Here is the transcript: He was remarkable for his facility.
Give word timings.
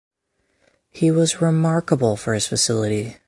He 0.89 1.11
was 1.11 1.41
remarkable 1.43 2.17
for 2.17 2.33
his 2.33 2.47
facility. 2.47 3.17